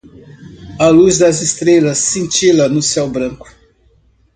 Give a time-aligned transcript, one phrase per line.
[0.79, 3.47] A luz das estrelas cintila no céu branco